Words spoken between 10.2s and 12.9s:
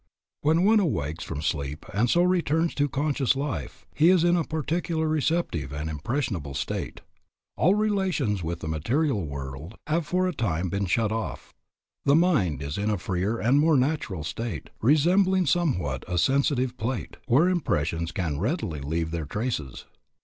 a time been shut off, the mind is in